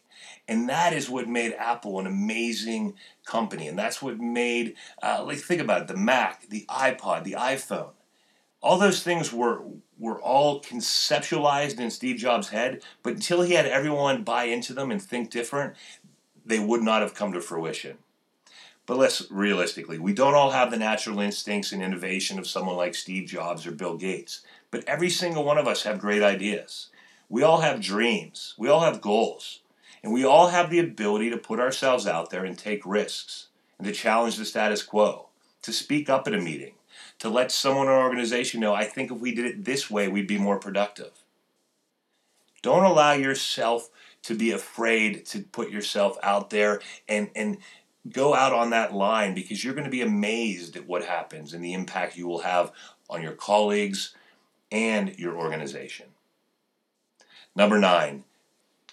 And 0.47 0.69
that 0.69 0.93
is 0.93 1.09
what 1.09 1.29
made 1.29 1.55
Apple 1.55 1.99
an 2.00 2.07
amazing 2.07 2.95
company. 3.25 3.69
And 3.69 3.79
that's 3.79 4.03
what 4.03 4.19
made, 4.19 4.75
uh, 5.03 5.23
like, 5.25 5.39
think 5.39 5.62
about 5.62 5.83
it 5.83 5.89
the 5.89 5.97
Mac, 5.97 6.49
the 6.49 6.67
iPod, 6.69 7.25
the 7.25 7.37
iPhone. 7.39 7.93
All 8.61 8.77
those 8.77 9.03
things 9.03 9.33
were, 9.33 9.62
were 9.99 10.21
all 10.21 10.61
conceptualized 10.61 11.79
in 11.79 11.91
Steve 11.91 12.17
Jobs' 12.17 12.50
head, 12.50 12.83
but 13.03 13.15
until 13.15 13.41
he 13.43 13.55
had 13.55 13.65
everyone 13.65 14.25
buy 14.25 14.45
into 14.45 14.75
them 14.75 14.91
and 14.91 15.00
think 15.00 15.31
different, 15.31 15.75
they 16.50 16.59
would 16.59 16.83
not 16.83 17.00
have 17.02 17.14
come 17.14 17.33
to 17.33 17.40
fruition. 17.40 17.99
But 18.87 18.99
let's 18.99 19.30
realistically, 19.30 19.99
we 19.99 20.12
don't 20.12 20.35
all 20.35 20.50
have 20.50 20.71
the 20.71 20.76
natural 20.76 21.21
instincts 21.21 21.73
and 21.73 21.83
innovation 21.83 22.38
of 22.38 22.47
someone 22.47 22.76
like 22.76 22.95
Steve 22.95 23.28
Jobs 23.28 23.66
or 23.66 23.73
Bill 23.73 23.97
Gates. 23.97 24.42
But 24.71 24.85
every 24.87 25.11
single 25.11 25.45
one 25.45 25.59
of 25.59 25.69
us 25.69 25.85
have 25.85 26.00
great 26.00 26.23
ideas. 26.23 26.88
We 27.28 27.42
all 27.42 27.61
have 27.61 27.80
dreams. 27.80 28.54
We 28.59 28.69
all 28.69 28.80
have 28.80 29.00
goals. 29.00 29.61
And 30.02 30.12
we 30.12 30.25
all 30.25 30.49
have 30.49 30.71
the 30.71 30.80
ability 30.80 31.30
to 31.30 31.37
put 31.37 31.61
ourselves 31.61 32.07
out 32.07 32.30
there 32.30 32.45
and 32.45 32.59
take 32.59 32.85
risks 32.85 33.47
and 33.78 33.87
to 33.87 33.92
challenge 33.92 34.37
the 34.37 34.45
status 34.45 34.83
quo, 34.83 35.28
to 35.62 35.73
speak 35.73 36.11
up 36.11 36.26
at 36.26 36.35
a 36.35 36.38
meeting, 36.38 36.75
to 37.21 37.28
let 37.28 37.52
someone 37.52 37.87
in 37.87 37.92
our 37.92 38.02
organization 38.02 38.61
know, 38.61 38.75
I 38.75 38.85
think 38.85 39.12
if 39.12 39.19
we 39.19 39.35
did 39.35 39.47
it 39.47 39.64
this 39.64 39.90
way, 39.90 40.09
we'd 40.09 40.26
be 40.26 40.38
more 40.38 40.59
productive. 40.59 41.12
Don't 42.62 42.85
allow 42.85 43.12
yourself 43.12 43.88
to 44.23 44.35
be 44.35 44.50
afraid 44.50 45.25
to 45.27 45.41
put 45.41 45.71
yourself 45.71 46.19
out 46.23 46.50
there 46.50 46.81
and, 47.09 47.31
and 47.35 47.59
go 48.09 48.35
out 48.35 48.53
on 48.53 48.71
that 48.71 48.93
line 48.93 49.35
because 49.35 49.65
you're 49.65 49.75
going 49.75 49.85
to 49.85 49.91
be 49.91 50.03
amazed 50.03 50.77
at 50.77 50.87
what 50.87 51.05
happens 51.05 51.53
and 51.53 51.65
the 51.65 51.75
impact 51.75 52.17
you 52.17 52.27
will 52.27 52.41
have 52.41 52.73
on 53.09 53.23
your 53.23 53.33
colleagues 53.33 54.15
and 54.71 55.19
your 55.19 55.37
organization. 55.37 56.07
Number 57.55 57.79
nine, 57.79 58.25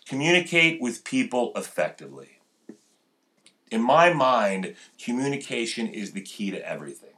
communicate 0.07 0.81
with 0.81 1.03
people 1.03 1.51
effectively. 1.55 2.39
In 3.69 3.81
my 3.81 4.13
mind, 4.13 4.75
communication 4.97 5.87
is 5.87 6.11
the 6.11 6.21
key 6.21 6.51
to 6.51 6.69
everything. 6.69 7.11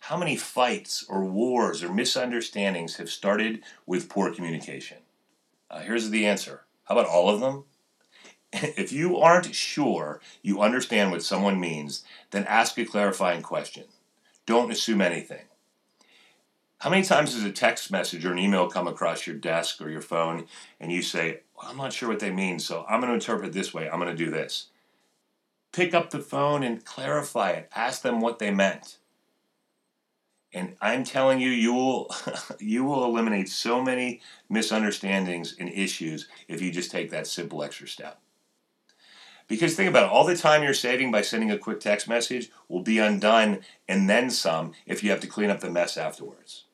How 0.00 0.16
many 0.16 0.36
fights 0.36 1.04
or 1.08 1.24
wars 1.24 1.82
or 1.82 1.92
misunderstandings 1.92 2.96
have 2.96 3.10
started 3.10 3.62
with 3.86 4.08
poor 4.08 4.34
communication? 4.34 4.98
Uh, 5.70 5.80
here's 5.80 6.10
the 6.10 6.26
answer 6.26 6.62
how 6.84 6.96
about 6.96 7.10
all 7.10 7.28
of 7.30 7.40
them? 7.40 7.64
If 8.76 8.92
you 8.92 9.16
aren't 9.16 9.54
sure 9.54 10.20
you 10.42 10.60
understand 10.60 11.10
what 11.10 11.22
someone 11.22 11.58
means, 11.58 12.04
then 12.32 12.44
ask 12.44 12.76
a 12.76 12.84
clarifying 12.84 13.40
question. 13.40 13.84
Don't 14.44 14.70
assume 14.70 15.00
anything. 15.00 15.46
How 16.82 16.90
many 16.90 17.04
times 17.04 17.32
does 17.32 17.44
a 17.44 17.52
text 17.52 17.90
message 17.92 18.26
or 18.26 18.32
an 18.32 18.38
email 18.38 18.68
come 18.68 18.88
across 18.88 19.26
your 19.26 19.36
desk 19.36 19.80
or 19.80 19.88
your 19.88 20.02
phone 20.02 20.46
and 20.80 20.90
you 20.90 21.00
say, 21.00 21.40
I'm 21.62 21.76
not 21.76 21.92
sure 21.92 22.08
what 22.08 22.18
they 22.18 22.32
mean, 22.32 22.58
so 22.58 22.84
I'm 22.88 23.00
going 23.00 23.10
to 23.10 23.14
interpret 23.14 23.52
this 23.52 23.72
way, 23.72 23.88
I'm 23.88 24.00
going 24.00 24.14
to 24.14 24.24
do 24.24 24.30
this? 24.30 24.66
Pick 25.72 25.94
up 25.94 26.10
the 26.10 26.18
phone 26.18 26.62
and 26.62 26.84
clarify 26.84 27.52
it. 27.52 27.70
Ask 27.74 28.02
them 28.02 28.20
what 28.20 28.40
they 28.40 28.50
meant. 28.50 28.98
And 30.54 30.76
I'm 30.80 31.04
telling 31.04 31.40
you, 31.40 31.48
you 31.48 31.72
will 31.72 32.14
you 32.58 32.84
will 32.84 33.04
eliminate 33.04 33.48
so 33.48 33.82
many 33.82 34.20
misunderstandings 34.48 35.56
and 35.58 35.68
issues 35.68 36.28
if 36.48 36.60
you 36.60 36.70
just 36.70 36.90
take 36.90 37.10
that 37.10 37.26
simple 37.26 37.62
extra 37.62 37.88
step. 37.88 38.20
Because 39.48 39.74
think 39.74 39.90
about 39.90 40.04
it, 40.04 40.10
all 40.10 40.24
the 40.24 40.36
time 40.36 40.62
you're 40.62 40.74
saving 40.74 41.10
by 41.10 41.22
sending 41.22 41.50
a 41.50 41.58
quick 41.58 41.80
text 41.80 42.08
message 42.08 42.50
will 42.68 42.82
be 42.82 42.98
undone 42.98 43.60
and 43.88 44.08
then 44.08 44.30
some 44.30 44.72
if 44.86 45.02
you 45.02 45.10
have 45.10 45.20
to 45.20 45.26
clean 45.26 45.50
up 45.50 45.60
the 45.60 45.70
mess 45.70 45.96
afterwards. 45.96 46.64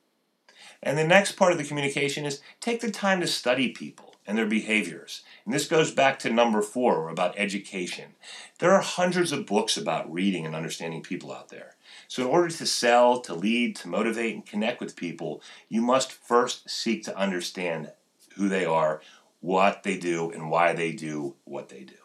And 0.81 0.97
the 0.97 1.03
next 1.03 1.33
part 1.33 1.51
of 1.51 1.57
the 1.57 1.65
communication 1.65 2.25
is 2.25 2.41
take 2.61 2.79
the 2.79 2.91
time 2.91 3.19
to 3.21 3.27
study 3.27 3.69
people 3.69 4.15
and 4.25 4.37
their 4.37 4.45
behaviors. 4.45 5.23
And 5.49 5.55
this 5.55 5.67
goes 5.67 5.89
back 5.89 6.19
to 6.19 6.29
number 6.29 6.61
four 6.61 7.09
about 7.09 7.33
education. 7.35 8.13
There 8.59 8.69
are 8.69 8.81
hundreds 8.81 9.31
of 9.31 9.47
books 9.47 9.77
about 9.77 10.13
reading 10.13 10.45
and 10.45 10.53
understanding 10.53 11.01
people 11.01 11.31
out 11.31 11.49
there. 11.49 11.75
So, 12.07 12.21
in 12.21 12.27
order 12.27 12.49
to 12.49 12.67
sell, 12.67 13.19
to 13.21 13.33
lead, 13.33 13.75
to 13.77 13.87
motivate, 13.87 14.35
and 14.35 14.45
connect 14.45 14.79
with 14.79 14.95
people, 14.95 15.41
you 15.67 15.81
must 15.81 16.11
first 16.11 16.69
seek 16.69 17.03
to 17.05 17.17
understand 17.17 17.91
who 18.35 18.47
they 18.47 18.63
are, 18.63 19.01
what 19.39 19.81
they 19.81 19.97
do, 19.97 20.29
and 20.29 20.51
why 20.51 20.73
they 20.73 20.91
do 20.91 21.33
what 21.45 21.69
they 21.69 21.83
do. 21.83 21.95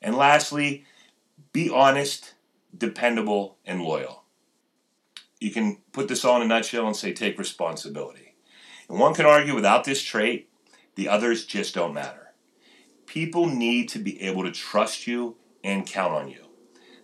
And 0.00 0.16
lastly, 0.16 0.86
be 1.52 1.68
honest, 1.68 2.32
dependable, 2.74 3.58
and 3.66 3.82
loyal. 3.82 4.22
You 5.40 5.50
can 5.50 5.76
put 5.92 6.08
this 6.08 6.24
all 6.24 6.36
in 6.36 6.42
a 6.42 6.48
nutshell 6.48 6.86
and 6.86 6.96
say 6.96 7.12
take 7.12 7.38
responsibility. 7.38 8.34
And 8.88 8.98
one 8.98 9.12
can 9.12 9.26
argue 9.26 9.54
without 9.54 9.84
this 9.84 10.02
trait, 10.02 10.47
the 10.98 11.08
others 11.08 11.46
just 11.46 11.76
don't 11.76 11.94
matter. 11.94 12.32
People 13.06 13.46
need 13.46 13.88
to 13.90 14.00
be 14.00 14.20
able 14.20 14.42
to 14.42 14.50
trust 14.50 15.06
you 15.06 15.36
and 15.62 15.86
count 15.86 16.12
on 16.12 16.28
you. 16.28 16.46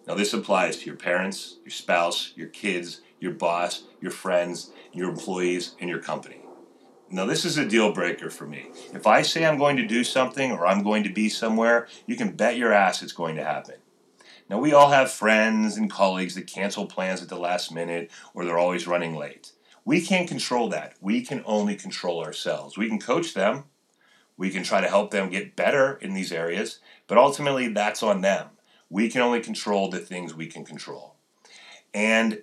Now, 0.05 0.15
this 0.15 0.35
applies 0.35 0.79
to 0.79 0.87
your 0.87 0.97
parents, 0.97 1.59
your 1.63 1.71
spouse, 1.71 2.33
your 2.35 2.49
kids, 2.49 3.03
your 3.21 3.31
boss, 3.31 3.85
your 4.01 4.11
friends, 4.11 4.73
your 4.93 5.09
employees, 5.09 5.77
and 5.81 5.89
your 5.89 6.01
company. 6.01 6.41
Now, 7.09 7.25
this 7.25 7.45
is 7.45 7.57
a 7.57 7.65
deal 7.65 7.93
breaker 7.93 8.31
for 8.31 8.49
me. 8.49 8.67
If 8.93 9.07
I 9.07 9.23
say 9.23 9.47
I'm 9.47 9.59
going 9.59 9.77
to 9.77 9.87
do 9.87 10.03
something 10.03 10.51
or 10.51 10.67
I'm 10.67 10.83
going 10.83 11.05
to 11.05 11.13
be 11.13 11.29
somewhere, 11.29 11.87
you 12.05 12.17
can 12.17 12.35
bet 12.35 12.57
your 12.57 12.73
ass 12.73 13.01
it's 13.01 13.13
going 13.13 13.37
to 13.37 13.45
happen. 13.45 13.77
Now, 14.51 14.59
we 14.59 14.73
all 14.73 14.91
have 14.91 15.13
friends 15.13 15.77
and 15.77 15.89
colleagues 15.89 16.35
that 16.35 16.49
cancel 16.49 16.87
plans 16.87 17.23
at 17.23 17.29
the 17.29 17.39
last 17.39 17.71
minute 17.71 18.11
or 18.35 18.45
they're 18.45 18.59
always 18.59 18.89
running 18.89 19.15
late. 19.15 19.53
We 19.85 20.01
can't 20.01 20.27
control 20.27 20.69
that. 20.71 20.95
We 21.01 21.23
can 21.23 21.45
only 21.47 21.77
control 21.77 22.25
ourselves. 22.25 22.77
We 22.77 22.89
can 22.89 22.99
coach 22.99 23.35
them, 23.35 23.67
we 24.37 24.51
can 24.51 24.63
try 24.63 24.81
to 24.81 24.89
help 24.89 25.11
them 25.11 25.31
get 25.31 25.57
better 25.57 25.97
in 26.01 26.15
these 26.15 26.33
areas, 26.33 26.81
but 27.07 27.19
ultimately 27.19 27.69
that's 27.69 28.03
on 28.03 28.21
them. 28.21 28.49
We 28.91 29.09
can 29.09 29.23
only 29.23 29.41
control 29.41 29.91
the 29.91 29.99
things 29.99 30.35
we 30.35 30.47
can 30.47 30.65
control. 30.65 31.15
And 31.93 32.43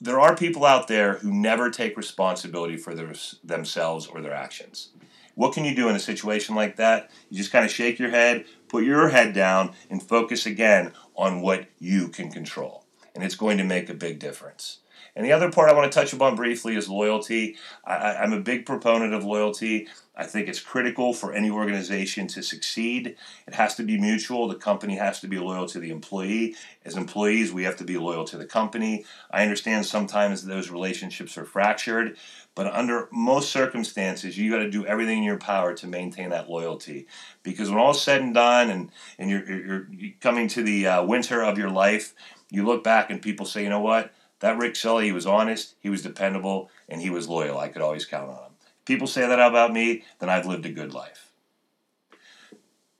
there 0.00 0.18
are 0.18 0.34
people 0.34 0.64
out 0.64 0.88
there 0.88 1.14
who 1.18 1.32
never 1.32 1.70
take 1.70 1.96
responsibility 1.96 2.76
for 2.76 2.94
their, 2.94 3.12
themselves 3.44 4.06
or 4.06 4.20
their 4.20 4.34
actions. 4.34 4.88
What 5.34 5.54
can 5.54 5.64
you 5.64 5.74
do 5.74 5.88
in 5.88 5.96
a 5.96 6.00
situation 6.00 6.54
like 6.54 6.76
that? 6.76 7.10
You 7.30 7.38
just 7.38 7.52
kind 7.52 7.64
of 7.64 7.70
shake 7.70 7.98
your 7.98 8.10
head, 8.10 8.44
put 8.68 8.84
your 8.84 9.08
head 9.10 9.32
down, 9.32 9.72
and 9.88 10.02
focus 10.02 10.44
again 10.44 10.92
on 11.14 11.40
what 11.40 11.66
you 11.78 12.08
can 12.08 12.30
control. 12.30 12.84
And 13.14 13.22
it's 13.22 13.34
going 13.34 13.58
to 13.58 13.64
make 13.64 13.88
a 13.88 13.94
big 13.94 14.18
difference. 14.18 14.78
And 15.14 15.26
the 15.26 15.32
other 15.32 15.50
part 15.50 15.68
I 15.68 15.74
want 15.74 15.92
to 15.92 15.98
touch 15.98 16.12
upon 16.12 16.36
briefly 16.36 16.74
is 16.74 16.88
loyalty. 16.88 17.56
I, 17.84 18.24
am 18.24 18.32
a 18.32 18.40
big 18.40 18.64
proponent 18.64 19.12
of 19.12 19.24
loyalty. 19.24 19.88
I 20.16 20.24
think 20.24 20.48
it's 20.48 20.60
critical 20.60 21.12
for 21.12 21.34
any 21.34 21.50
organization 21.50 22.26
to 22.28 22.42
succeed. 22.42 23.16
It 23.46 23.54
has 23.54 23.74
to 23.74 23.82
be 23.82 23.98
mutual. 23.98 24.48
The 24.48 24.54
company 24.54 24.96
has 24.96 25.20
to 25.20 25.28
be 25.28 25.38
loyal 25.38 25.66
to 25.68 25.78
the 25.78 25.90
employee. 25.90 26.54
As 26.84 26.96
employees, 26.96 27.52
we 27.52 27.64
have 27.64 27.76
to 27.76 27.84
be 27.84 27.98
loyal 27.98 28.24
to 28.26 28.38
the 28.38 28.46
company. 28.46 29.04
I 29.30 29.42
understand 29.42 29.84
sometimes 29.84 30.44
those 30.44 30.70
relationships 30.70 31.36
are 31.36 31.44
fractured, 31.44 32.16
but 32.54 32.66
under 32.66 33.08
most 33.12 33.50
circumstances, 33.50 34.38
you 34.38 34.50
got 34.50 34.58
to 34.58 34.70
do 34.70 34.86
everything 34.86 35.18
in 35.18 35.24
your 35.24 35.38
power 35.38 35.74
to 35.74 35.86
maintain 35.86 36.30
that 36.30 36.48
loyalty. 36.48 37.06
Because 37.42 37.70
when 37.70 37.78
all 37.78 37.92
is 37.92 38.00
said 38.00 38.22
and 38.22 38.34
done, 38.34 38.70
and, 38.70 38.90
and 39.18 39.30
you're, 39.30 39.50
you're, 39.50 39.88
coming 40.20 40.48
to 40.48 40.62
the 40.62 40.86
uh, 40.86 41.02
winter 41.04 41.42
of 41.42 41.58
your 41.58 41.70
life, 41.70 42.14
you 42.50 42.64
look 42.64 42.84
back 42.84 43.10
and 43.10 43.20
people 43.20 43.46
say, 43.46 43.62
you 43.62 43.70
know 43.70 43.80
what? 43.80 44.12
That 44.42 44.58
Rick 44.58 44.74
Sully, 44.74 45.06
he 45.06 45.12
was 45.12 45.24
honest, 45.24 45.76
he 45.78 45.88
was 45.88 46.02
dependable, 46.02 46.68
and 46.88 47.00
he 47.00 47.10
was 47.10 47.28
loyal. 47.28 47.58
I 47.58 47.68
could 47.68 47.80
always 47.80 48.04
count 48.04 48.28
on 48.28 48.36
him. 48.36 48.52
If 48.80 48.84
people 48.84 49.06
say 49.06 49.20
that 49.20 49.38
about 49.38 49.72
me, 49.72 50.02
then 50.18 50.28
I've 50.28 50.46
lived 50.46 50.66
a 50.66 50.72
good 50.72 50.92
life. 50.92 51.30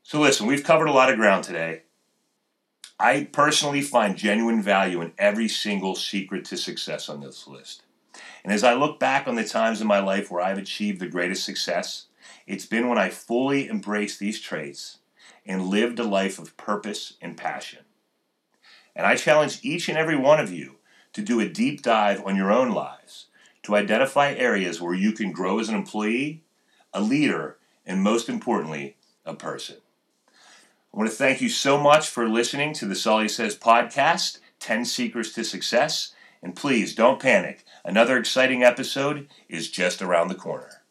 So 0.04 0.20
listen, 0.20 0.46
we've 0.46 0.62
covered 0.62 0.86
a 0.86 0.92
lot 0.92 1.10
of 1.10 1.16
ground 1.16 1.42
today. 1.42 1.82
I 3.00 3.24
personally 3.24 3.82
find 3.82 4.16
genuine 4.16 4.62
value 4.62 5.02
in 5.02 5.14
every 5.18 5.48
single 5.48 5.96
secret 5.96 6.44
to 6.44 6.56
success 6.56 7.08
on 7.08 7.20
this 7.20 7.48
list. 7.48 7.82
And 8.44 8.52
as 8.52 8.62
I 8.62 8.74
look 8.74 9.00
back 9.00 9.26
on 9.26 9.34
the 9.34 9.42
times 9.42 9.80
in 9.80 9.88
my 9.88 9.98
life 9.98 10.30
where 10.30 10.42
I've 10.42 10.58
achieved 10.58 11.00
the 11.00 11.08
greatest 11.08 11.44
success, 11.44 12.06
it's 12.46 12.66
been 12.66 12.88
when 12.88 12.98
I 12.98 13.08
fully 13.08 13.68
embraced 13.68 14.20
these 14.20 14.40
traits 14.40 14.98
and 15.44 15.66
lived 15.66 15.98
a 15.98 16.04
life 16.04 16.38
of 16.38 16.56
purpose 16.56 17.14
and 17.20 17.36
passion. 17.36 17.80
And 18.94 19.04
I 19.04 19.16
challenge 19.16 19.58
each 19.62 19.88
and 19.88 19.98
every 19.98 20.16
one 20.16 20.38
of 20.38 20.52
you 20.52 20.76
to 21.12 21.22
do 21.22 21.40
a 21.40 21.48
deep 21.48 21.82
dive 21.82 22.24
on 22.24 22.36
your 22.36 22.52
own 22.52 22.70
lives, 22.70 23.26
to 23.62 23.76
identify 23.76 24.32
areas 24.32 24.80
where 24.80 24.94
you 24.94 25.12
can 25.12 25.32
grow 25.32 25.58
as 25.58 25.68
an 25.68 25.74
employee, 25.74 26.42
a 26.92 27.00
leader, 27.00 27.58
and 27.86 28.02
most 28.02 28.28
importantly, 28.28 28.96
a 29.24 29.34
person. 29.34 29.76
I 30.28 30.98
want 30.98 31.08
to 31.10 31.16
thank 31.16 31.40
you 31.40 31.48
so 31.48 31.78
much 31.78 32.08
for 32.08 32.28
listening 32.28 32.74
to 32.74 32.86
the 32.86 32.94
Sully 32.94 33.28
Says 33.28 33.56
podcast 33.56 34.40
10 34.60 34.84
Secrets 34.84 35.32
to 35.32 35.44
Success. 35.44 36.12
And 36.42 36.56
please 36.56 36.94
don't 36.94 37.20
panic, 37.20 37.64
another 37.84 38.18
exciting 38.18 38.62
episode 38.62 39.28
is 39.48 39.70
just 39.70 40.02
around 40.02 40.28
the 40.28 40.34
corner. 40.34 40.81